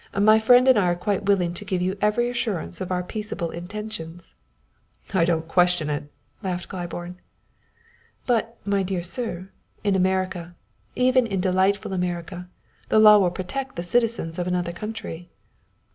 [0.19, 3.51] My friend and I are quite willing to give you every assurance of our peaceable
[3.51, 4.33] intentions."
[5.13, 6.05] "I don't question it,"
[6.41, 7.19] laughed Claiborne.
[8.25, 9.49] "But, my dear sir,
[9.83, 10.55] in America,
[10.95, 12.49] even in delightful America,
[12.89, 15.29] the law will protect the citizens of another country."